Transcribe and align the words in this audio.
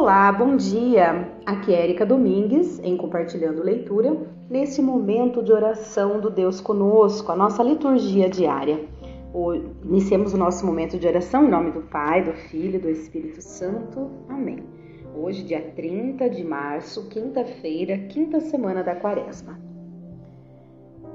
Olá, 0.00 0.32
bom 0.32 0.56
dia! 0.56 1.30
Aqui 1.44 1.74
é 1.74 1.84
Erika 1.84 2.06
Domingues 2.06 2.78
em 2.78 2.96
Compartilhando 2.96 3.62
Leitura, 3.62 4.16
nesse 4.48 4.80
momento 4.80 5.42
de 5.42 5.52
oração 5.52 6.18
do 6.20 6.30
Deus 6.30 6.58
conosco, 6.58 7.30
a 7.30 7.36
nossa 7.36 7.62
liturgia 7.62 8.26
diária. 8.26 8.82
Iniciemos 9.84 10.32
o 10.32 10.38
nosso 10.38 10.64
momento 10.64 10.98
de 10.98 11.06
oração 11.06 11.44
em 11.44 11.50
nome 11.50 11.72
do 11.72 11.82
Pai, 11.82 12.24
do 12.24 12.32
Filho 12.32 12.76
e 12.76 12.78
do 12.78 12.88
Espírito 12.88 13.42
Santo. 13.42 14.10
Amém. 14.26 14.64
Hoje, 15.14 15.42
dia 15.42 15.60
30 15.76 16.30
de 16.30 16.44
março, 16.44 17.06
quinta-feira, 17.10 17.98
quinta 18.08 18.40
semana 18.40 18.82
da 18.82 18.96
Quaresma. 18.96 19.60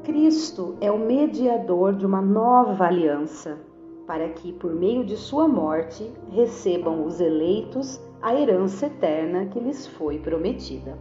Cristo 0.04 0.78
é 0.80 0.92
o 0.92 1.00
mediador 1.00 1.96
de 1.96 2.06
uma 2.06 2.22
nova 2.22 2.86
aliança, 2.86 3.58
para 4.06 4.30
que, 4.30 4.54
por 4.54 4.76
meio 4.76 5.04
de 5.04 5.18
sua 5.18 5.48
morte, 5.48 6.08
recebam 6.30 7.04
os 7.04 7.20
eleitos 7.20 8.00
a 8.22 8.34
herança 8.34 8.88
eterna 8.88 9.46
que 9.46 9.60
lhes 9.60 9.86
foi 9.88 10.20
prometida. 10.20 10.98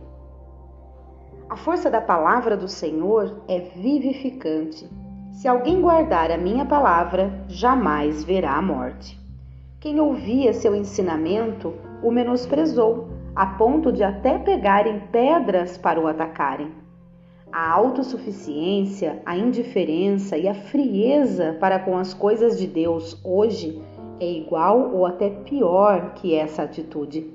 A 1.48 1.56
força 1.56 1.90
da 1.90 2.00
palavra 2.00 2.56
do 2.56 2.68
Senhor 2.68 3.42
é 3.48 3.60
vivificante. 3.60 4.88
Se 5.32 5.46
alguém 5.46 5.80
guardar 5.80 6.30
a 6.30 6.38
minha 6.38 6.64
palavra, 6.64 7.44
jamais 7.48 8.24
verá 8.24 8.56
a 8.56 8.62
morte. 8.62 9.18
Quem 9.80 10.00
ouvia 10.00 10.52
seu 10.52 10.74
ensinamento 10.74 11.74
o 12.02 12.10
menosprezou, 12.10 13.08
a 13.36 13.46
ponto 13.46 13.92
de 13.92 14.02
até 14.02 14.38
pegarem 14.38 15.00
pedras 15.12 15.76
para 15.76 16.00
o 16.00 16.06
atacarem. 16.06 16.72
A 17.52 17.70
autossuficiência, 17.70 19.22
a 19.24 19.36
indiferença 19.36 20.36
e 20.36 20.48
a 20.48 20.54
frieza 20.54 21.56
para 21.60 21.78
com 21.78 21.96
as 21.96 22.14
coisas 22.14 22.58
de 22.58 22.66
Deus 22.66 23.20
hoje 23.24 23.80
é 24.24 24.32
igual 24.32 24.94
ou 24.94 25.04
até 25.04 25.30
pior 25.30 26.14
que 26.14 26.34
essa 26.34 26.62
atitude. 26.62 27.30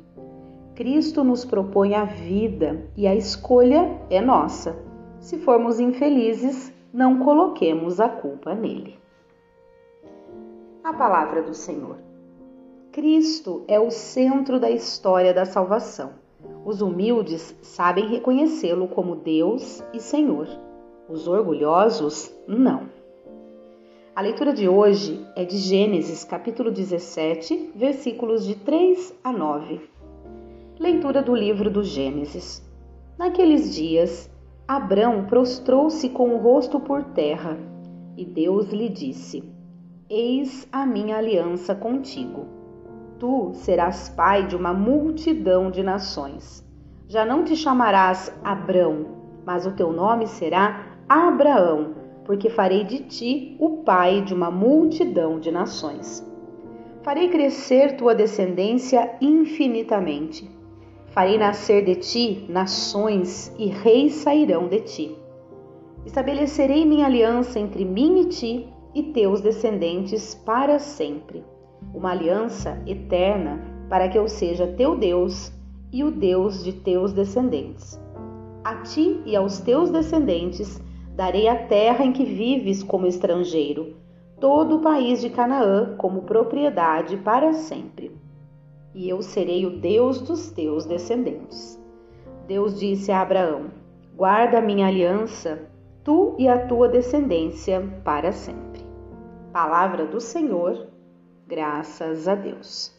Cristo 0.75 1.23
nos 1.23 1.45
propõe 1.45 1.93
a 1.93 2.05
vida 2.05 2.89
e 2.95 3.05
a 3.05 3.13
escolha 3.13 3.99
é 4.09 4.19
nossa. 4.19 4.75
Se 5.19 5.37
formos 5.37 5.79
infelizes, 5.79 6.73
não 6.93 7.19
coloquemos 7.19 7.99
a 7.99 8.09
culpa 8.09 8.55
nele. 8.55 8.97
A 10.83 10.93
palavra 10.93 11.43
do 11.43 11.53
Senhor. 11.53 11.97
Cristo 12.91 13.63
é 13.67 13.79
o 13.79 13.91
centro 13.91 14.59
da 14.59 14.71
história 14.71 15.33
da 15.33 15.45
salvação. 15.45 16.11
Os 16.65 16.81
humildes 16.81 17.55
sabem 17.61 18.07
reconhecê-lo 18.07 18.87
como 18.87 19.15
Deus 19.15 19.83
e 19.93 19.99
Senhor. 19.99 20.47
Os 21.07 21.27
orgulhosos, 21.27 22.33
não. 22.47 22.98
A 24.19 24.21
leitura 24.21 24.51
de 24.51 24.67
hoje 24.67 25.25
é 25.33 25.45
de 25.45 25.55
Gênesis, 25.55 26.25
capítulo 26.25 26.71
17, 26.71 27.71
versículos 27.73 28.45
de 28.45 28.53
3 28.53 29.17
a 29.23 29.31
9. 29.31 29.79
Leitura 30.77 31.21
do 31.21 31.33
livro 31.33 31.69
do 31.69 31.85
Gênesis. 31.85 32.61
Naqueles 33.17 33.73
dias, 33.73 34.29
Abrão 34.67 35.23
prostrou-se 35.23 36.09
com 36.09 36.35
o 36.35 36.37
rosto 36.37 36.81
por 36.81 37.01
terra, 37.01 37.57
e 38.17 38.25
Deus 38.25 38.67
lhe 38.73 38.89
disse: 38.89 39.41
Eis 40.09 40.67
a 40.69 40.85
minha 40.85 41.15
aliança 41.15 41.73
contigo. 41.73 42.45
Tu 43.19 43.51
serás 43.53 44.09
pai 44.09 44.45
de 44.45 44.53
uma 44.53 44.73
multidão 44.73 45.71
de 45.71 45.81
nações. 45.81 46.61
Já 47.07 47.23
não 47.23 47.45
te 47.45 47.55
chamarás 47.55 48.37
Abrão, 48.43 49.05
mas 49.45 49.65
o 49.65 49.71
teu 49.71 49.93
nome 49.93 50.27
será 50.27 50.97
Abraão 51.07 51.98
porque 52.29 52.47
farei 52.47 52.83
de 52.83 52.99
ti 52.99 53.55
o 53.59 53.77
pai 53.77 54.21
de 54.21 54.35
uma 54.35 54.51
multidão 54.51 55.39
de 55.39 55.49
nações. 55.49 56.23
Farei 57.01 57.27
crescer 57.27 57.97
tua 57.97 58.13
descendência 58.13 59.17
infinitamente. 59.19 60.47
Farei 61.07 61.39
nascer 61.39 61.83
de 61.83 61.95
ti 61.95 62.45
nações 62.47 63.51
e 63.57 63.65
reis 63.65 64.13
sairão 64.13 64.67
de 64.67 64.79
ti. 64.81 65.17
Estabelecerei 66.05 66.85
minha 66.85 67.07
aliança 67.07 67.59
entre 67.59 67.83
mim 67.83 68.21
e 68.21 68.25
ti 68.25 68.67
e 68.93 69.01
teus 69.01 69.41
descendentes 69.41 70.35
para 70.35 70.77
sempre. 70.77 71.43
Uma 71.95 72.11
aliança 72.11 72.79
eterna 72.85 73.59
para 73.89 74.07
que 74.07 74.19
eu 74.19 74.27
seja 74.27 74.67
teu 74.67 74.95
Deus 74.95 75.51
e 75.91 76.03
o 76.03 76.11
Deus 76.11 76.63
de 76.63 76.73
teus 76.73 77.11
descendentes. 77.11 77.99
A 78.63 78.75
ti 78.83 79.19
e 79.25 79.35
aos 79.35 79.57
teus 79.57 79.89
descendentes 79.89 80.79
Darei 81.19 81.49
a 81.49 81.67
terra 81.67 82.05
em 82.05 82.13
que 82.13 82.23
vives 82.23 82.81
como 82.81 83.05
estrangeiro, 83.05 83.97
todo 84.39 84.77
o 84.77 84.81
país 84.81 85.19
de 85.19 85.29
Canaã 85.29 85.97
como 85.97 86.21
propriedade 86.21 87.17
para 87.17 87.51
sempre. 87.51 88.17
E 88.95 89.09
eu 89.09 89.21
serei 89.21 89.65
o 89.65 89.81
Deus 89.81 90.21
dos 90.21 90.49
teus 90.49 90.85
descendentes. 90.85 91.77
Deus 92.47 92.79
disse 92.79 93.11
a 93.11 93.19
Abraão: 93.19 93.65
Guarda 94.15 94.59
a 94.59 94.61
minha 94.61 94.87
aliança, 94.87 95.69
tu 96.05 96.35
e 96.39 96.47
a 96.47 96.65
tua 96.67 96.87
descendência 96.87 97.81
para 98.05 98.31
sempre. 98.31 98.81
Palavra 99.51 100.05
do 100.05 100.21
Senhor, 100.21 100.87
graças 101.45 102.29
a 102.29 102.35
Deus. 102.35 102.97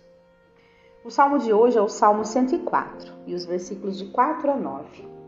O 1.03 1.11
salmo 1.11 1.39
de 1.39 1.55
hoje 1.55 1.79
é 1.79 1.81
o 1.81 1.89
Salmo 1.89 2.27
104 2.27 3.15
e 3.27 3.33
os 3.35 3.47
versículos 3.47 3.97
de 3.97 4.11
4 4.11 4.51
a 4.51 4.57
9. 4.57 5.20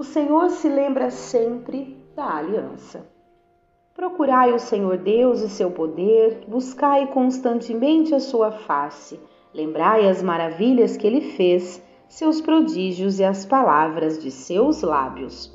O 0.00 0.02
Senhor 0.02 0.48
se 0.48 0.66
lembra 0.66 1.10
sempre 1.10 1.94
da 2.16 2.38
aliança. 2.38 3.06
Procurai 3.94 4.50
o 4.50 4.58
Senhor 4.58 4.96
Deus 4.96 5.42
e 5.42 5.48
seu 5.50 5.70
poder, 5.70 6.46
buscai 6.48 7.08
constantemente 7.08 8.14
a 8.14 8.18
sua 8.18 8.50
face, 8.50 9.20
lembrai 9.52 10.08
as 10.08 10.22
maravilhas 10.22 10.96
que 10.96 11.06
ele 11.06 11.20
fez, 11.32 11.84
seus 12.08 12.40
prodígios 12.40 13.20
e 13.20 13.24
as 13.24 13.44
palavras 13.44 14.18
de 14.18 14.30
seus 14.30 14.80
lábios. 14.80 15.52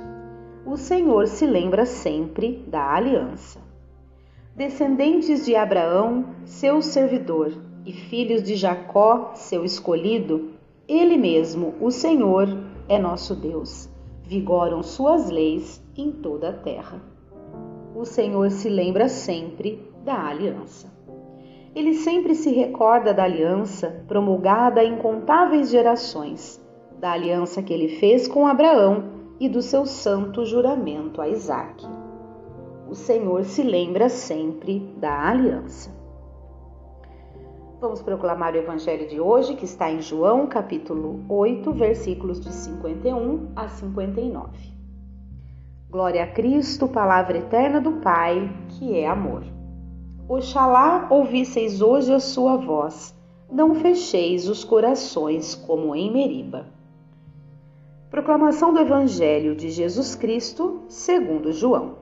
O 0.63 0.77
Senhor 0.77 1.25
se 1.25 1.47
lembra 1.47 1.83
sempre 1.87 2.63
da 2.67 2.93
aliança. 2.93 3.59
Descendentes 4.55 5.43
de 5.43 5.55
Abraão, 5.55 6.23
seu 6.45 6.83
servidor, 6.83 7.51
e 7.83 7.91
filhos 7.91 8.43
de 8.43 8.53
Jacó, 8.55 9.31
seu 9.33 9.65
escolhido, 9.65 10.51
ele 10.87 11.17
mesmo, 11.17 11.73
o 11.81 11.89
Senhor, 11.89 12.47
é 12.87 12.99
nosso 12.99 13.33
Deus 13.33 13.94
vigoram 14.27 14.81
suas 14.81 15.29
leis 15.29 15.83
em 15.95 16.11
toda 16.11 16.49
a 16.49 16.53
terra. 16.53 17.01
O 17.95 18.03
Senhor 18.05 18.51
se 18.51 18.67
lembra 18.67 19.07
sempre 19.07 19.81
da 20.03 20.27
aliança. 20.27 20.93
Ele 21.73 21.93
sempre 21.93 22.35
se 22.35 22.51
recorda 22.51 23.13
da 23.13 23.23
aliança 23.23 24.03
promulgada 24.07 24.81
a 24.81 24.85
incontáveis 24.85 25.69
gerações, 25.69 26.61
da 26.99 27.11
aliança 27.11 27.61
que 27.61 27.73
ele 27.73 27.99
fez 27.99 28.27
com 28.27 28.47
Abraão 28.47 29.03
e 29.39 29.47
do 29.47 29.61
seu 29.61 29.85
santo 29.85 30.45
juramento 30.45 31.21
a 31.21 31.29
Isaque. 31.29 31.85
O 32.89 32.95
Senhor 32.95 33.43
se 33.43 33.63
lembra 33.63 34.09
sempre 34.09 34.79
da 34.97 35.29
aliança. 35.29 35.94
Vamos 37.85 38.01
proclamar 38.01 38.55
o 38.55 38.57
evangelho 38.57 39.07
de 39.07 39.21
hoje, 39.21 39.53
que 39.53 39.63
está 39.63 39.91
em 39.91 40.01
João, 40.01 40.47
capítulo 40.47 41.23
8, 41.29 41.71
versículos 41.71 42.39
de 42.39 42.51
51 42.51 43.51
a 43.55 43.67
59. 43.67 44.49
Glória 45.87 46.23
a 46.23 46.27
Cristo, 46.27 46.87
palavra 46.87 47.37
eterna 47.37 47.79
do 47.79 47.91
Pai, 48.01 48.51
que 48.69 48.97
é 48.97 49.07
amor. 49.07 49.43
Oxalá 50.27 51.05
ouvisseis 51.11 51.79
hoje 51.79 52.11
a 52.11 52.19
sua 52.19 52.57
voz, 52.57 53.15
não 53.51 53.75
fecheis 53.75 54.49
os 54.49 54.63
corações 54.63 55.53
como 55.53 55.95
em 55.95 56.11
Meriba. 56.11 56.65
Proclamação 58.09 58.73
do 58.73 58.79
Evangelho 58.79 59.55
de 59.55 59.69
Jesus 59.69 60.15
Cristo, 60.15 60.85
segundo 60.87 61.53
João. 61.53 61.99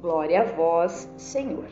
Glória 0.00 0.42
a 0.42 0.44
vós, 0.44 1.12
Senhor. 1.16 1.66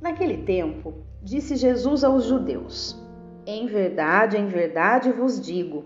Naquele 0.00 0.38
tempo, 0.38 1.08
Disse 1.22 1.54
Jesus 1.54 2.02
aos 2.02 2.24
judeus: 2.24 2.98
Em 3.46 3.66
verdade, 3.66 4.38
em 4.38 4.46
verdade 4.46 5.12
vos 5.12 5.38
digo: 5.38 5.84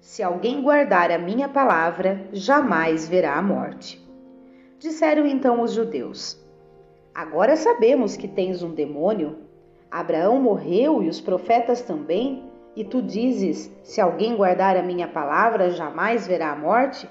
se 0.00 0.22
alguém 0.22 0.62
guardar 0.62 1.10
a 1.10 1.18
minha 1.18 1.48
palavra, 1.48 2.28
jamais 2.32 3.08
verá 3.08 3.36
a 3.36 3.42
morte. 3.42 4.00
Disseram 4.78 5.26
então 5.26 5.60
os 5.60 5.72
judeus: 5.72 6.40
Agora 7.12 7.56
sabemos 7.56 8.16
que 8.16 8.28
tens 8.28 8.62
um 8.62 8.72
demônio. 8.72 9.38
Abraão 9.90 10.40
morreu 10.40 11.02
e 11.02 11.08
os 11.08 11.20
profetas 11.20 11.82
também, 11.82 12.44
e 12.76 12.84
tu 12.84 13.02
dizes: 13.02 13.74
Se 13.82 14.00
alguém 14.00 14.36
guardar 14.36 14.76
a 14.76 14.84
minha 14.84 15.08
palavra, 15.08 15.70
jamais 15.70 16.28
verá 16.28 16.52
a 16.52 16.56
morte? 16.56 17.10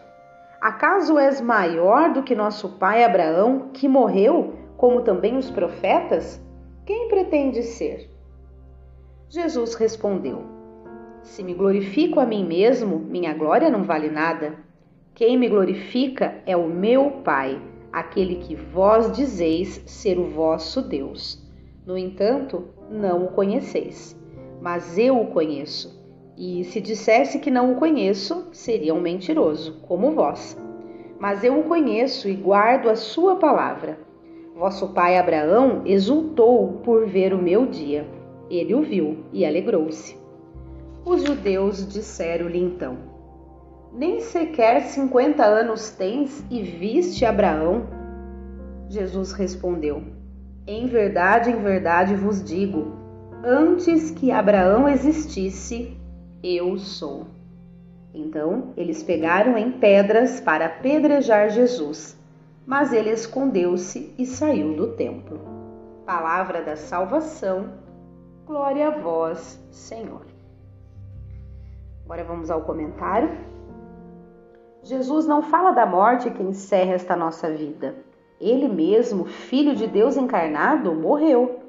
Acaso 0.62 1.19
és 1.19 1.42
maior 1.42 2.13
do 2.13 2.24
que 2.24 2.36
nosso 2.36 2.77
pai 2.77 3.04
Abraão, 3.04 3.72
que 3.74 3.89
morreu, 3.89 4.54
como 4.77 5.01
também 5.01 5.36
os 5.36 5.51
profetas? 5.51 6.44
Quem 6.86 7.08
pretende 7.08 7.64
ser? 7.64 8.08
Jesus 9.28 9.74
respondeu: 9.74 10.44
Se 11.24 11.42
me 11.42 11.56
glorifico 11.56 12.20
a 12.20 12.28
mim 12.28 12.46
mesmo, 12.46 13.00
minha 13.00 13.34
glória 13.34 13.72
não 13.72 13.84
vale 13.84 14.08
nada. 14.08 14.54
Quem 15.16 15.36
me 15.36 15.50
glorifica 15.50 16.44
é 16.46 16.56
o 16.56 16.70
meu 16.70 17.10
Pai, 17.24 17.60
aquele 17.92 18.36
que 18.36 18.54
vós 18.54 19.12
dizeis 19.12 19.82
ser 19.88 20.20
o 20.20 20.26
vosso 20.26 20.80
Deus. 20.80 21.44
No 21.88 21.98
entanto, 21.98 22.68
não 22.92 23.26
o 23.26 23.32
conheceis, 23.32 24.16
mas 24.62 24.96
eu 24.96 25.20
o 25.20 25.32
conheço. 25.32 26.00
E 26.38 26.66
se 26.66 26.80
dissesse 26.80 27.40
que 27.40 27.50
não 27.50 27.72
o 27.72 27.78
conheço, 27.78 28.48
seria 28.52 28.94
um 28.94 29.02
mentiroso, 29.02 29.82
como 29.88 30.12
vós. 30.12 30.56
Mas 31.18 31.44
eu 31.44 31.60
o 31.60 31.64
conheço 31.64 32.30
e 32.30 32.36
guardo 32.36 32.90
a 32.90 32.96
sua 32.96 33.38
palavra. 33.38 33.98
Vosso 34.56 34.88
pai 34.94 35.18
Abraão 35.18 35.81
exultou 35.86 36.80
por 36.81 37.06
ver 37.06 37.34
o 37.34 37.38
meu 37.38 37.66
dia. 37.66 38.07
Ele 38.50 38.74
o 38.74 38.81
viu 38.81 39.25
e 39.34 39.46
alegrou-se. 39.46 40.16
Os 41.04 41.24
judeus 41.24 41.86
disseram-lhe 41.86 42.57
então: 42.57 42.98
Nem 43.92 44.22
sequer 44.22 44.84
cinquenta 44.84 45.44
anos 45.44 45.90
tens 45.90 46.42
e 46.50 46.63
viste 46.63 47.25
Abraão? 47.25 47.86
Jesus 48.88 49.34
respondeu: 49.34 50.02
Em 50.66 50.88
verdade, 50.88 51.51
em 51.51 51.62
verdade 51.62 52.16
vos 52.16 52.42
digo, 52.42 52.94
antes 53.44 54.10
que 54.10 54.31
Abraão 54.31 54.88
existisse, 54.88 55.98
eu 56.42 56.78
sou. 56.78 57.28
Então 58.13 58.72
eles 58.78 59.04
pegaram 59.04 59.58
em 59.58 59.69
pedras 59.69 60.40
para 60.40 60.68
apedrejar 60.68 61.50
Jesus, 61.50 62.14
mas 62.65 62.91
ele 62.91 63.12
escondeu-se 63.12 64.13
e 64.17 64.25
saiu 64.25 64.75
do 64.75 64.94
templo. 64.95 65.39
Palavra 66.06 66.62
da 66.62 66.75
salvação, 66.75 67.73
glória 68.45 68.88
a 68.88 68.91
vós, 68.91 69.59
Senhor. 69.71 70.25
Agora 72.03 72.23
vamos 72.23 72.50
ao 72.50 72.62
comentário. 72.62 73.29
Jesus 74.83 75.25
não 75.25 75.41
fala 75.41 75.71
da 75.71 75.85
morte 75.85 76.29
que 76.29 76.44
encerra 76.44 76.94
esta 76.94 77.15
nossa 77.15 77.50
vida. 77.50 77.95
Ele 78.39 78.67
mesmo, 78.67 79.25
Filho 79.25 79.75
de 79.75 79.88
Deus 79.88 80.17
encarnado, 80.17 80.94
morreu. 80.94 81.62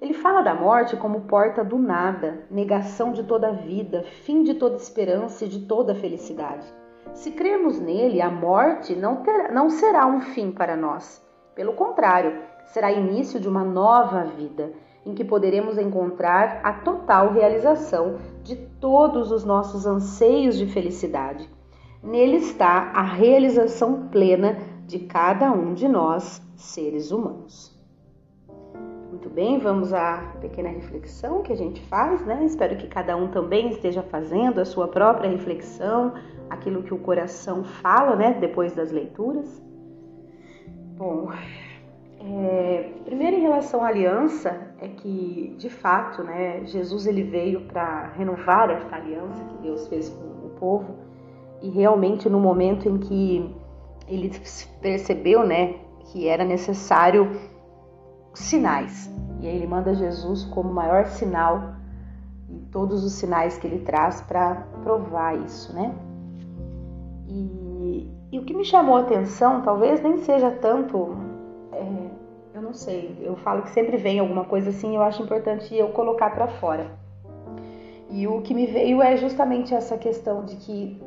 Ele 0.00 0.14
fala 0.14 0.42
da 0.42 0.54
morte 0.54 0.96
como 0.96 1.22
porta 1.22 1.62
do 1.62 1.78
nada, 1.78 2.46
negação 2.50 3.12
de 3.12 3.22
toda 3.22 3.48
a 3.48 3.52
vida, 3.52 4.02
fim 4.24 4.42
de 4.42 4.54
toda 4.54 4.76
esperança 4.76 5.44
e 5.44 5.48
de 5.48 5.66
toda 5.66 5.94
felicidade. 5.94 6.66
Se 7.14 7.32
crermos 7.32 7.78
nele, 7.78 8.20
a 8.20 8.30
morte 8.30 8.94
não, 8.94 9.16
terá, 9.16 9.52
não 9.52 9.68
será 9.68 10.06
um 10.06 10.20
fim 10.20 10.50
para 10.50 10.76
nós. 10.76 11.24
Pelo 11.54 11.74
contrário, 11.74 12.40
será 12.64 12.90
início 12.90 13.40
de 13.40 13.48
uma 13.48 13.64
nova 13.64 14.24
vida 14.24 14.72
em 15.04 15.14
que 15.14 15.24
poderemos 15.24 15.78
encontrar 15.78 16.60
a 16.62 16.72
total 16.72 17.32
realização 17.32 18.16
de 18.42 18.56
todos 18.80 19.32
os 19.32 19.44
nossos 19.44 19.86
anseios 19.86 20.56
de 20.56 20.66
felicidade. 20.66 21.48
Nele 22.02 22.36
está 22.36 22.92
a 22.94 23.02
realização 23.02 24.08
plena 24.08 24.58
de 24.86 25.00
cada 25.00 25.52
um 25.52 25.74
de 25.74 25.86
nós, 25.86 26.42
seres 26.56 27.10
humanos. 27.10 27.78
Muito 29.10 29.28
bem, 29.28 29.58
vamos 29.58 29.92
à 29.92 30.34
pequena 30.40 30.68
reflexão 30.68 31.42
que 31.42 31.52
a 31.52 31.56
gente 31.56 31.80
faz, 31.82 32.24
né? 32.24 32.44
Espero 32.44 32.76
que 32.76 32.86
cada 32.86 33.16
um 33.16 33.28
também 33.28 33.68
esteja 33.68 34.02
fazendo 34.02 34.60
a 34.60 34.64
sua 34.64 34.88
própria 34.88 35.28
reflexão, 35.28 36.14
aquilo 36.50 36.82
que 36.82 36.92
o 36.92 36.98
coração 36.98 37.64
fala, 37.64 38.16
né? 38.16 38.36
Depois 38.38 38.72
das 38.74 38.90
leituras. 38.90 39.62
Bom, 40.96 41.30
é, 42.20 42.92
primeiro 43.04 43.36
em 43.36 43.40
relação 43.40 43.82
à 43.82 43.88
aliança 43.88 44.74
é 44.78 44.88
que 44.88 45.54
de 45.56 45.70
fato, 45.70 46.22
né, 46.22 46.64
Jesus 46.66 47.06
ele 47.06 47.22
veio 47.22 47.62
para 47.62 48.08
renovar 48.08 48.68
essa 48.70 48.96
aliança 48.96 49.42
que 49.44 49.62
Deus 49.62 49.88
fez 49.88 50.10
com 50.10 50.46
o 50.46 50.50
povo 50.58 50.96
e 51.62 51.70
realmente 51.70 52.28
no 52.28 52.38
momento 52.38 52.86
em 52.86 52.98
que 52.98 53.54
ele 54.06 54.30
percebeu, 54.82 55.46
né, 55.46 55.76
que 56.12 56.28
era 56.28 56.44
necessário 56.44 57.30
sinais 58.34 59.10
e 59.40 59.46
aí 59.46 59.56
ele 59.56 59.66
manda 59.66 59.94
Jesus 59.94 60.44
como 60.44 60.72
maior 60.72 61.06
sinal 61.06 61.74
e 62.48 62.58
todos 62.70 63.04
os 63.04 63.14
sinais 63.14 63.56
que 63.56 63.66
ele 63.66 63.78
traz 63.80 64.20
para 64.20 64.66
provar 64.82 65.34
isso, 65.38 65.74
né? 65.74 65.94
E, 67.30 68.08
e, 68.32 68.38
o 68.38 68.44
que 68.44 68.52
me 68.52 68.64
chamou 68.64 68.96
a 68.96 69.02
atenção 69.02 69.62
talvez 69.62 70.02
nem 70.02 70.18
seja 70.18 70.50
tanto 70.50 71.16
é, 71.72 72.10
eu 72.54 72.60
não 72.60 72.74
sei, 72.74 73.16
eu 73.22 73.36
falo 73.36 73.62
que 73.62 73.70
sempre 73.70 73.96
vem 73.96 74.18
alguma 74.18 74.44
coisa 74.44 74.70
assim, 74.70 74.96
eu 74.96 75.02
acho 75.02 75.22
importante 75.22 75.74
eu 75.74 75.90
colocar 75.92 76.30
para 76.30 76.48
fora. 76.48 76.90
E 78.10 78.26
o 78.26 78.42
que 78.42 78.52
me 78.52 78.66
veio 78.66 79.00
é 79.00 79.16
justamente 79.16 79.72
essa 79.72 79.96
questão 79.96 80.44
de 80.44 80.56
que 80.56 81.00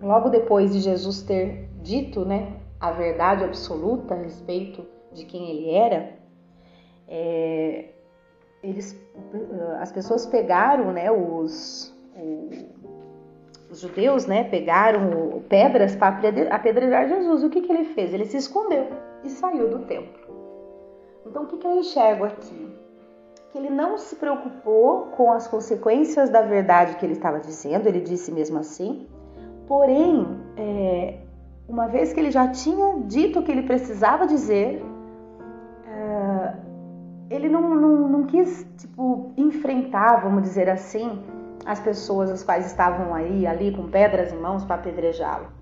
logo 0.00 0.28
depois 0.28 0.72
de 0.72 0.78
Jesus 0.78 1.22
ter 1.22 1.68
dito, 1.82 2.24
né, 2.24 2.52
a 2.78 2.92
verdade 2.92 3.42
absoluta 3.42 4.14
a 4.14 4.18
respeito 4.18 4.86
de 5.12 5.24
quem 5.24 5.50
ele 5.50 5.70
era, 5.70 6.16
é, 7.08 7.86
eles, 8.62 8.96
as 9.80 9.90
pessoas 9.90 10.26
pegaram, 10.26 10.92
né, 10.92 11.10
os, 11.10 11.92
os 13.70 13.80
judeus, 13.80 14.26
né, 14.26 14.44
pegaram 14.44 15.42
pedras 15.48 15.94
para 15.94 16.20
apedrejar 16.50 17.08
Jesus. 17.08 17.44
O 17.44 17.50
que, 17.50 17.60
que 17.60 17.70
ele 17.70 17.84
fez? 17.84 18.14
Ele 18.14 18.24
se 18.24 18.36
escondeu 18.36 18.88
e 19.22 19.28
saiu 19.28 19.68
do 19.68 19.80
templo. 19.80 20.28
Então, 21.26 21.42
o 21.42 21.46
que, 21.46 21.58
que 21.58 21.66
eu 21.66 21.78
enxergo 21.78 22.24
aqui? 22.24 22.68
Que 23.50 23.58
ele 23.58 23.70
não 23.70 23.98
se 23.98 24.16
preocupou 24.16 25.06
com 25.16 25.32
as 25.32 25.46
consequências 25.46 26.30
da 26.30 26.40
verdade 26.40 26.96
que 26.96 27.04
ele 27.04 27.12
estava 27.12 27.40
dizendo, 27.40 27.86
ele 27.86 28.00
disse 28.00 28.32
mesmo 28.32 28.58
assim. 28.58 29.06
Porém, 29.66 30.26
é, 30.56 31.18
uma 31.68 31.86
vez 31.86 32.12
que 32.12 32.20
ele 32.20 32.30
já 32.30 32.48
tinha 32.48 33.00
dito 33.04 33.40
o 33.40 33.42
que 33.42 33.52
ele 33.52 33.62
precisava 33.62 34.26
dizer, 34.26 34.82
é, 35.86 36.54
ele 37.30 37.48
não, 37.50 37.74
não, 37.74 38.08
não 38.08 38.24
quis 38.24 38.66
tipo, 38.78 39.32
enfrentar, 39.36 40.22
vamos 40.22 40.42
dizer 40.42 40.70
assim, 40.70 41.22
as 41.68 41.78
pessoas 41.78 42.30
as 42.30 42.42
quais 42.42 42.66
estavam 42.66 43.14
aí, 43.14 43.46
ali 43.46 43.70
com 43.70 43.88
pedras 43.88 44.32
em 44.32 44.38
mãos 44.38 44.64
para 44.64 44.76
apedrejá-lo 44.76 45.58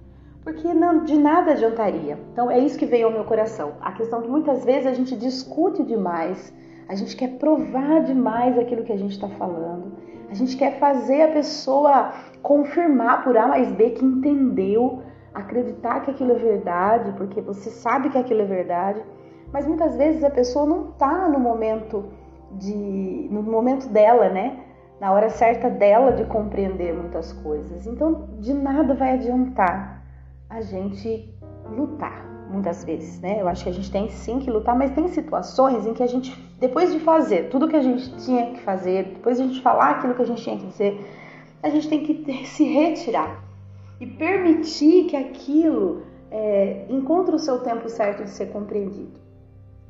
porque 0.46 0.72
não, 0.72 1.02
de 1.02 1.18
nada 1.18 1.50
adiantaria. 1.50 2.16
Então 2.32 2.48
é 2.48 2.60
isso 2.60 2.78
que 2.78 2.86
veio 2.86 3.08
ao 3.08 3.12
meu 3.12 3.24
coração. 3.24 3.72
A 3.80 3.90
questão 3.90 4.22
que 4.22 4.28
muitas 4.28 4.64
vezes 4.64 4.86
a 4.86 4.94
gente 4.94 5.16
discute 5.16 5.82
demais, 5.82 6.54
a 6.88 6.94
gente 6.94 7.16
quer 7.16 7.36
provar 7.36 8.04
demais 8.04 8.56
aquilo 8.56 8.84
que 8.84 8.92
a 8.92 8.96
gente 8.96 9.10
está 9.10 9.28
falando, 9.28 9.92
a 10.30 10.34
gente 10.34 10.56
quer 10.56 10.78
fazer 10.78 11.22
a 11.22 11.32
pessoa 11.32 12.12
confirmar 12.42 13.24
por 13.24 13.36
A 13.36 13.48
mais 13.48 13.72
B 13.72 13.90
que 13.90 14.04
entendeu, 14.04 15.02
acreditar 15.34 16.02
que 16.02 16.12
aquilo 16.12 16.30
é 16.30 16.38
verdade, 16.38 17.12
porque 17.16 17.40
você 17.40 17.68
sabe 17.68 18.08
que 18.10 18.16
aquilo 18.16 18.42
é 18.42 18.46
verdade, 18.46 19.02
mas 19.52 19.66
muitas 19.66 19.96
vezes 19.96 20.22
a 20.22 20.30
pessoa 20.30 20.64
não 20.64 20.90
está 20.90 21.28
no 21.28 21.40
momento 21.40 22.04
de, 22.52 23.28
no 23.32 23.42
momento 23.42 23.88
dela, 23.88 24.28
né? 24.28 24.60
Na 25.00 25.12
hora 25.12 25.28
certa 25.28 25.68
dela 25.68 26.12
de 26.12 26.24
compreender 26.24 26.94
muitas 26.94 27.32
coisas. 27.32 27.86
Então, 27.86 28.28
de 28.38 28.54
nada 28.54 28.94
vai 28.94 29.14
adiantar 29.14 30.02
a 30.48 30.60
gente 30.60 31.32
lutar, 31.70 32.24
muitas 32.50 32.84
vezes, 32.84 33.20
né? 33.20 33.40
Eu 33.40 33.48
acho 33.48 33.64
que 33.64 33.70
a 33.70 33.72
gente 33.72 33.90
tem 33.90 34.08
sim 34.08 34.38
que 34.38 34.50
lutar, 34.50 34.76
mas 34.76 34.92
tem 34.92 35.08
situações 35.08 35.86
em 35.86 35.92
que 35.92 36.02
a 36.02 36.06
gente, 36.06 36.32
depois 36.58 36.92
de 36.92 37.00
fazer 37.00 37.48
tudo 37.50 37.68
que 37.68 37.76
a 37.76 37.82
gente 37.82 38.16
tinha 38.24 38.52
que 38.52 38.60
fazer, 38.60 39.04
depois 39.14 39.36
de 39.36 39.42
a 39.42 39.46
gente 39.46 39.60
falar 39.60 39.90
aquilo 39.90 40.14
que 40.14 40.22
a 40.22 40.26
gente 40.26 40.42
tinha 40.42 40.56
que 40.56 40.66
dizer, 40.66 41.04
a 41.62 41.68
gente 41.68 41.88
tem 41.88 42.02
que 42.02 42.46
se 42.46 42.64
retirar 42.64 43.42
e 44.00 44.06
permitir 44.06 45.06
que 45.06 45.16
aquilo 45.16 46.02
é, 46.30 46.86
encontre 46.88 47.34
o 47.34 47.38
seu 47.38 47.60
tempo 47.60 47.88
certo 47.88 48.24
de 48.24 48.30
ser 48.30 48.46
compreendido, 48.46 49.18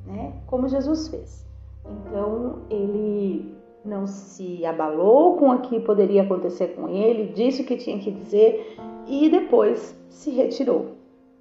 né? 0.06 0.32
Como 0.46 0.68
Jesus 0.68 1.08
fez. 1.08 1.44
Então 1.84 2.60
ele 2.70 3.54
não 3.87 4.07
se 4.07 4.64
abalou 4.66 5.37
com 5.37 5.50
o 5.50 5.61
que 5.61 5.81
poderia 5.81 6.23
acontecer 6.23 6.69
com 6.75 6.88
ele, 6.88 7.33
disse 7.33 7.62
o 7.62 7.64
que 7.64 7.76
tinha 7.76 7.99
que 7.99 8.11
dizer 8.11 8.76
e 9.07 9.28
depois 9.28 9.99
se 10.09 10.31
retirou 10.31 10.97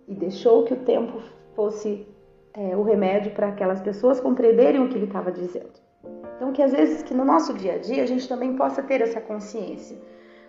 e 0.08 0.14
deixou 0.14 0.64
que 0.64 0.74
o 0.74 0.78
tempo 0.78 1.20
fosse 1.56 2.08
é, 2.54 2.76
o 2.76 2.84
remédio 2.84 3.32
para 3.32 3.50
aquelas 3.50 3.82
pessoas 3.82 4.20
compreenderem 4.20 4.82
o 4.82 4.90
que 4.90 4.96
ele 4.96 5.06
estava 5.06 5.32
dizendo. 5.32 5.86
Então, 6.36 6.52
que 6.52 6.62
às 6.62 6.72
vezes 6.72 7.02
que 7.02 7.14
no 7.14 7.26
nosso 7.26 7.54
dia 7.54 7.74
a 7.74 7.78
dia 7.78 8.04
a 8.04 8.06
gente 8.06 8.28
também 8.28 8.56
possa 8.56 8.84
ter 8.84 9.02
essa 9.02 9.20
consciência. 9.20 9.98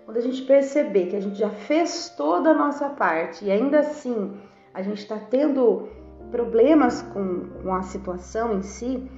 Quando 0.04 0.18
a 0.18 0.20
gente 0.20 0.42
perceber 0.42 1.06
que 1.06 1.16
a 1.16 1.20
gente 1.20 1.38
já 1.38 1.50
fez 1.50 2.10
toda 2.16 2.50
a 2.50 2.54
nossa 2.54 2.88
parte 2.90 3.44
e 3.44 3.50
ainda 3.50 3.80
assim 3.80 4.36
a 4.72 4.82
gente 4.82 4.98
está 4.98 5.18
tendo 5.18 5.88
problemas 6.30 7.02
com, 7.02 7.48
com 7.62 7.74
a 7.74 7.82
situação 7.82 8.54
em 8.54 8.62
si, 8.62 9.10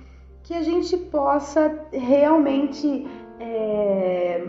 que 0.42 0.54
a 0.54 0.62
gente 0.62 0.96
possa 0.96 1.86
realmente 1.92 3.06
é, 3.40 4.42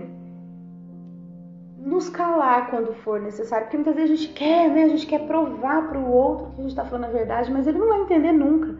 nos 1.77 2.09
calar 2.09 2.69
quando 2.69 2.93
for 2.93 3.21
necessário, 3.21 3.65
porque 3.65 3.77
muitas 3.77 3.95
vezes 3.95 4.11
a 4.11 4.15
gente 4.15 4.33
quer, 4.33 4.69
né? 4.69 4.83
A 4.83 4.87
gente 4.87 5.07
quer 5.07 5.25
provar 5.27 5.87
para 5.89 5.99
o 5.99 6.11
outro 6.11 6.47
que 6.47 6.59
a 6.59 6.61
gente 6.61 6.71
está 6.71 6.85
falando 6.85 7.05
a 7.05 7.09
verdade, 7.09 7.51
mas 7.51 7.67
ele 7.67 7.77
não 7.77 7.87
vai 7.87 8.01
entender 8.01 8.31
nunca. 8.31 8.77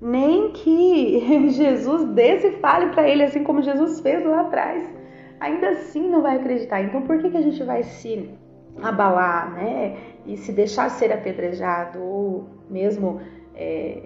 Nem 0.00 0.52
que 0.52 1.48
Jesus 1.50 2.04
desse 2.10 2.48
e 2.48 2.58
fale 2.58 2.90
para 2.90 3.08
ele, 3.08 3.22
assim 3.22 3.42
como 3.42 3.62
Jesus 3.62 4.00
fez 4.00 4.24
lá 4.24 4.42
atrás. 4.42 4.88
Ainda 5.40 5.70
assim 5.70 6.08
não 6.08 6.22
vai 6.22 6.36
acreditar. 6.36 6.82
Então 6.82 7.02
por 7.02 7.18
que, 7.18 7.30
que 7.30 7.36
a 7.36 7.42
gente 7.42 7.62
vai 7.62 7.82
se 7.82 8.30
abalar, 8.82 9.52
né? 9.52 9.96
E 10.26 10.36
se 10.36 10.52
deixar 10.52 10.90
ser 10.90 11.12
apedrejado, 11.12 12.00
ou 12.00 12.48
mesmo 12.68 13.20
é, 13.54 14.02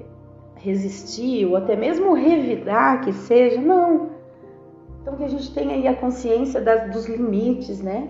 resistir, 0.63 1.45
ou 1.45 1.57
até 1.57 1.77
mesmo 1.77 2.15
revidar 2.15 3.01
que 3.03 3.13
seja? 3.13 3.61
Não 3.61 4.11
Então 5.01 5.17
que 5.17 5.25
a 5.25 5.29
gente 5.29 5.53
tenha 5.53 5.75
aí 5.75 5.89
a 5.89 5.97
consciência 5.97 6.61
das, 6.61 6.91
dos 6.93 7.07
limites, 7.07 7.83
né? 7.83 8.09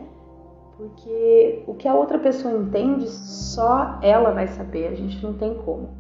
Porque 0.76 1.62
o 1.66 1.74
que 1.74 1.88
a 1.88 1.94
outra 1.94 2.18
pessoa 2.18 2.54
entende, 2.54 3.08
só 3.08 3.98
ela 4.02 4.32
vai 4.32 4.48
saber, 4.48 4.88
a 4.88 4.94
gente 4.94 5.22
não 5.22 5.32
tem 5.34 5.54
como 5.54 5.90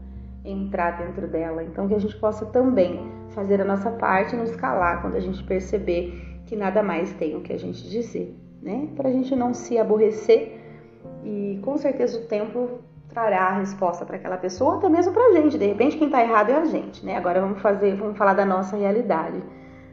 entrar 0.44 0.98
dentro 0.98 1.26
dela. 1.26 1.62
Então 1.62 1.88
que 1.88 1.94
a 1.94 1.98
gente 1.98 2.16
possa 2.16 2.44
também 2.46 3.00
fazer 3.30 3.60
a 3.60 3.64
nossa 3.64 3.90
parte 3.90 4.34
e 4.34 4.38
nos 4.38 4.54
calar 4.54 5.00
quando 5.00 5.16
a 5.16 5.20
gente 5.20 5.42
perceber 5.44 6.42
que 6.46 6.54
nada 6.54 6.82
mais 6.82 7.12
tem 7.14 7.34
o 7.34 7.40
que 7.40 7.52
a 7.52 7.58
gente 7.58 7.88
dizer, 7.88 8.36
né? 8.60 8.88
Para 8.94 9.08
a 9.08 9.12
gente 9.12 9.34
não 9.34 9.54
se 9.54 9.78
aborrecer 9.78 10.60
e 11.24 11.58
com 11.62 11.78
certeza 11.78 12.18
o 12.18 12.26
tempo 12.26 12.80
trará 13.12 13.42
a 13.42 13.58
resposta 13.58 14.04
para 14.04 14.16
aquela 14.16 14.36
pessoa, 14.36 14.76
até 14.76 14.88
mesmo 14.88 15.12
para 15.12 15.26
a 15.26 15.32
gente. 15.32 15.58
De 15.58 15.66
repente 15.66 15.96
quem 15.96 16.06
está 16.06 16.22
errado 16.22 16.50
é 16.50 16.54
a 16.54 16.64
gente, 16.64 17.04
né? 17.04 17.16
Agora 17.16 17.40
vamos 17.40 17.60
fazer, 17.60 17.94
vamos 17.94 18.16
falar 18.16 18.34
da 18.34 18.44
nossa 18.44 18.76
realidade. 18.76 19.42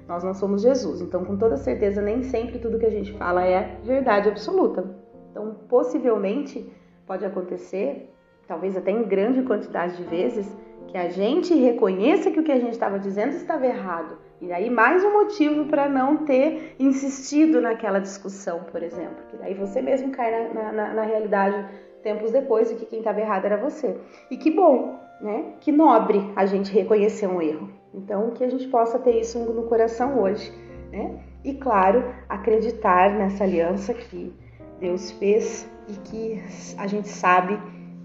Nós 0.07 0.23
não 0.23 0.33
somos 0.33 0.61
Jesus, 0.61 1.01
então 1.01 1.23
com 1.23 1.37
toda 1.37 1.55
certeza 1.57 2.01
nem 2.01 2.23
sempre 2.23 2.57
tudo 2.57 2.79
que 2.79 2.85
a 2.85 2.91
gente 2.91 3.13
fala 3.13 3.45
é 3.45 3.77
verdade 3.83 4.27
absoluta. 4.27 4.83
Então 5.29 5.55
possivelmente 5.67 6.71
pode 7.05 7.23
acontecer, 7.25 8.11
talvez 8.47 8.75
até 8.75 8.91
em 8.91 9.03
grande 9.03 9.43
quantidade 9.43 9.97
de 9.97 10.03
vezes, 10.03 10.57
que 10.87 10.97
a 10.97 11.09
gente 11.09 11.53
reconheça 11.53 12.31
que 12.31 12.39
o 12.39 12.43
que 12.43 12.51
a 12.51 12.59
gente 12.59 12.71
estava 12.71 12.97
dizendo 12.97 13.33
estava 13.33 13.67
errado. 13.67 14.17
E 14.41 14.51
aí 14.51 14.69
mais 14.69 15.03
um 15.03 15.11
motivo 15.11 15.65
para 15.65 15.87
não 15.87 16.25
ter 16.25 16.75
insistido 16.79 17.61
naquela 17.61 17.99
discussão, 17.99 18.61
por 18.71 18.81
exemplo. 18.81 19.17
Que 19.29 19.37
daí 19.37 19.53
você 19.53 19.81
mesmo 19.81 20.11
cai 20.11 20.51
na, 20.53 20.71
na, 20.71 20.93
na 20.93 21.03
realidade 21.03 21.63
tempos 21.99 22.31
depois 22.31 22.69
de 22.69 22.75
que 22.75 22.85
quem 22.85 22.99
estava 22.99 23.19
errado 23.19 23.45
era 23.45 23.57
você. 23.57 23.97
E 24.29 24.37
que 24.37 24.51
bom, 24.51 24.99
né? 25.21 25.53
Que 25.59 25.71
nobre 25.71 26.31
a 26.35 26.45
gente 26.45 26.71
reconhecer 26.71 27.27
um 27.27 27.41
erro. 27.41 27.69
Então, 27.93 28.31
que 28.31 28.43
a 28.43 28.49
gente 28.49 28.67
possa 28.67 28.99
ter 28.99 29.19
isso 29.19 29.39
no 29.39 29.63
coração 29.63 30.21
hoje, 30.21 30.51
né? 30.91 31.19
E 31.43 31.53
claro, 31.53 32.03
acreditar 32.27 33.11
nessa 33.11 33.43
aliança 33.43 33.93
que 33.93 34.33
Deus 34.79 35.11
fez 35.11 35.69
e 35.87 35.93
que 35.93 36.43
a 36.77 36.85
gente 36.87 37.07
sabe 37.07 37.59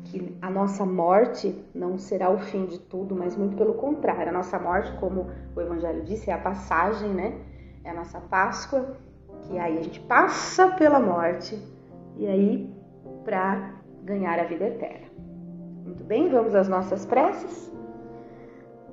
que 0.05 0.37
a 0.41 0.51
nossa 0.51 0.87
morte 0.87 1.55
não 1.75 1.99
será 1.99 2.31
o 2.31 2.39
fim 2.39 2.67
de 2.67 2.79
tudo, 2.79 3.15
mas 3.15 3.37
muito 3.37 3.57
pelo 3.57 3.75
contrário. 3.75 4.29
A 4.29 4.33
nossa 4.33 4.59
morte, 4.59 4.93
como 4.99 5.31
o 5.55 5.61
Evangelho 5.61 6.03
disse, 6.03 6.31
é 6.31 6.35
a 6.35 6.39
passagem, 6.39 7.09
né? 7.09 7.35
É 7.83 7.91
a 7.91 7.95
nossa 7.95 8.21
Páscoa, 8.21 8.97
que 9.43 9.59
aí 9.59 9.79
a 9.79 9.83
gente 9.83 10.01
passa 10.01 10.69
pela 10.73 11.01
morte 11.01 11.59
e 12.17 12.27
aí 12.27 12.75
para 13.25 13.75
ganhar 14.05 14.39
a 14.39 14.45
vida 14.45 14.67
eterna. 14.67 15.07
Muito 15.85 16.05
bem, 16.05 16.29
vamos 16.29 16.55
às 16.55 16.69
nossas 16.69 17.07
preces? 17.07 17.73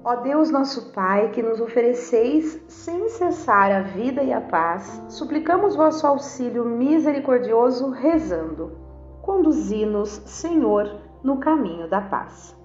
Ó 0.04 0.16
Deus 0.16 0.50
nosso 0.50 0.92
Pai, 0.94 1.30
que 1.30 1.44
nos 1.44 1.62
ofereceis 1.62 2.60
sem 2.68 3.08
cessar 3.10 3.72
a 3.72 3.82
vida 3.82 4.24
e 4.24 4.34
a 4.34 4.42
paz, 4.42 5.04
suplicamos 5.10 5.76
vosso 5.76 6.08
auxílio 6.08 6.66
misericordioso 6.66 7.92
rezando. 7.92 8.72
Conduzi-nos, 9.22 10.10
Senhor, 10.26 10.90
no 11.24 11.38
caminho 11.38 11.88
da 11.88 12.02
paz. 12.02 12.58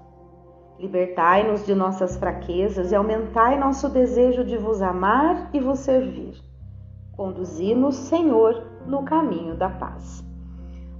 Libertai-nos 0.78 1.66
de 1.66 1.74
nossas 1.74 2.16
fraquezas 2.16 2.92
e 2.92 2.94
aumentai 2.94 3.58
nosso 3.58 3.90
desejo 3.90 4.44
de 4.44 4.56
vos 4.56 4.80
amar 4.80 5.50
e 5.52 5.60
vos 5.60 5.80
servir. 5.80 6.34
Conduzi-nos, 7.16 7.96
Senhor, 7.96 8.62
no 8.86 9.02
caminho 9.04 9.56
da 9.56 9.68
paz. 9.68 10.24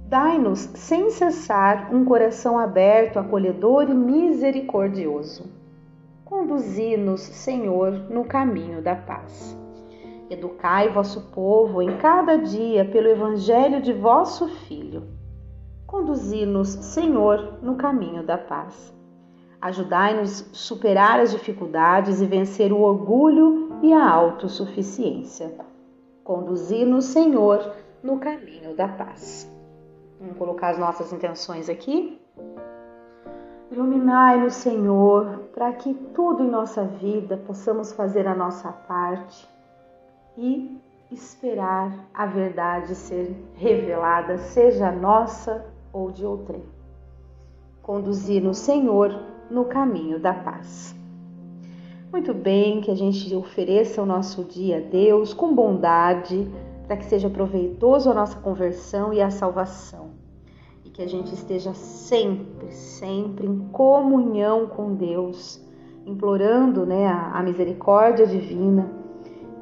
Dai-nos 0.07 0.59
sem 0.75 1.09
cessar 1.09 1.93
um 1.93 2.05
coração 2.05 2.57
aberto, 2.57 3.19
acolhedor 3.19 3.89
e 3.89 3.93
misericordioso. 3.93 5.45
Conduzi-nos, 6.25 7.21
Senhor, 7.21 7.91
no 8.09 8.25
caminho 8.25 8.81
da 8.81 8.95
paz. 8.95 9.57
Educai 10.29 10.89
vosso 10.89 11.29
povo 11.31 11.81
em 11.81 11.97
cada 11.97 12.37
dia 12.37 12.83
pelo 12.85 13.07
evangelho 13.07 13.81
de 13.81 13.93
vosso 13.93 14.47
Filho 14.47 15.17
Conduzi-nos, 15.87 16.67
Senhor, 16.67 17.59
no 17.61 17.75
caminho 17.75 18.21
da 18.21 18.37
paz. 18.37 18.93
Ajudai-nos 19.61 20.49
superar 20.51 21.21
as 21.21 21.31
dificuldades 21.31 22.19
e 22.19 22.25
vencer 22.25 22.73
o 22.73 22.81
orgulho 22.81 23.79
e 23.81 23.93
a 23.93 24.05
autossuficiência. 24.05 25.49
Conduzi-nos, 26.25 27.05
Senhor, 27.05 27.73
no 28.03 28.19
caminho 28.19 28.75
da 28.75 28.89
paz. 28.89 29.49
Vamos 30.19 30.37
colocar 30.37 30.69
as 30.69 30.79
nossas 30.79 31.13
intenções 31.13 31.69
aqui. 31.69 32.19
Iluminai-nos, 33.71 34.55
Senhor, 34.55 35.49
para 35.53 35.71
que 35.73 35.93
tudo 35.93 36.43
em 36.43 36.49
nossa 36.49 36.83
vida 36.83 37.37
possamos 37.37 37.91
fazer 37.91 38.27
a 38.27 38.35
nossa 38.35 38.71
parte 38.71 39.47
e 40.35 40.81
esperar 41.11 42.07
a 42.13 42.25
verdade 42.25 42.95
ser 42.95 43.35
revelada, 43.55 44.37
seja 44.37 44.91
nossa 44.91 45.65
ou 45.93 46.11
de 46.11 46.25
outrem. 46.25 46.63
Conduzir-nos, 47.81 48.57
Senhor, 48.57 49.13
no 49.49 49.65
caminho 49.65 50.19
da 50.19 50.33
paz. 50.33 50.95
Muito 52.11 52.33
bem, 52.33 52.81
que 52.81 52.89
a 52.89 52.95
gente 52.95 53.33
ofereça 53.35 54.01
o 54.01 54.05
nosso 54.05 54.43
dia 54.43 54.77
a 54.77 54.81
Deus 54.81 55.33
com 55.33 55.53
bondade, 55.53 56.49
para 56.87 56.97
que 56.97 57.05
seja 57.05 57.29
proveitoso 57.29 58.09
a 58.09 58.13
nossa 58.13 58.39
conversão 58.39 59.13
e 59.13 59.21
a 59.21 59.29
salvação. 59.29 60.11
E 60.85 60.89
que 60.89 61.01
a 61.01 61.07
gente 61.07 61.33
esteja 61.33 61.73
sempre, 61.73 62.71
sempre 62.71 63.45
em 63.45 63.59
comunhão 63.67 64.67
com 64.67 64.95
Deus, 64.95 65.61
implorando 66.05 66.85
né, 66.85 67.05
a, 67.05 67.37
a 67.37 67.43
misericórdia 67.43 68.25
divina 68.25 68.89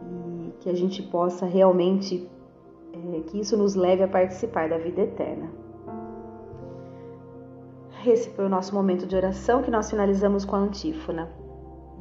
e 0.08 0.52
que 0.60 0.70
a 0.70 0.76
gente 0.76 1.02
possa 1.02 1.48
realmente, 1.48 2.30
é, 2.94 3.20
que 3.22 3.40
isso 3.40 3.58
nos 3.58 3.74
leve 3.74 4.04
a 4.04 4.08
participar 4.08 4.70
da 4.70 4.78
vida 4.78 5.02
eterna. 5.02 5.50
Esse 8.06 8.30
foi 8.30 8.46
o 8.46 8.50
nosso 8.50 8.76
momento 8.76 9.08
de 9.08 9.16
oração 9.16 9.64
que 9.64 9.72
nós 9.72 9.90
finalizamos 9.90 10.46
com 10.46 10.56
a 10.56 10.60
antífona. 10.60 11.45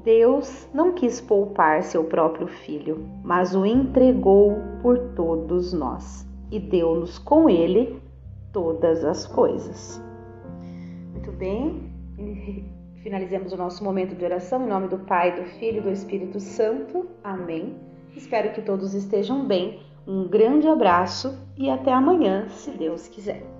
Deus 0.04 0.68
não 0.74 0.92
quis 0.92 1.18
poupar 1.18 1.82
seu 1.82 2.04
próprio 2.04 2.46
filho, 2.46 3.08
mas 3.24 3.54
o 3.54 3.64
entregou 3.64 4.54
por 4.82 4.98
todos 5.16 5.72
nós 5.72 6.28
e 6.50 6.60
deu-nos 6.60 7.18
com 7.18 7.48
ele 7.48 7.98
todas 8.52 9.02
as 9.02 9.26
coisas. 9.26 10.02
Muito 11.10 11.32
bem, 11.32 11.90
finalizamos 13.02 13.52
o 13.52 13.56
nosso 13.56 13.82
momento 13.82 14.14
de 14.14 14.24
oração 14.24 14.64
em 14.64 14.68
nome 14.68 14.88
do 14.88 14.98
Pai, 14.98 15.40
do 15.40 15.44
Filho 15.58 15.78
e 15.78 15.80
do 15.80 15.90
Espírito 15.90 16.38
Santo. 16.38 17.06
Amém. 17.24 17.74
Espero 18.14 18.52
que 18.52 18.60
todos 18.60 18.92
estejam 18.92 19.46
bem. 19.46 19.80
Um 20.06 20.28
grande 20.28 20.68
abraço 20.68 21.34
e 21.56 21.70
até 21.70 21.90
amanhã, 21.90 22.46
se 22.50 22.70
Deus 22.72 23.08
quiser. 23.08 23.53